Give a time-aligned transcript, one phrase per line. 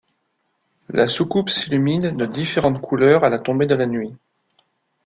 [0.89, 4.15] La soucoupe s'illumine de différentes couleurs à la tombée de la nuit.